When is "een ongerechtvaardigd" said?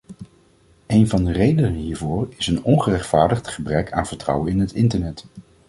2.47-3.47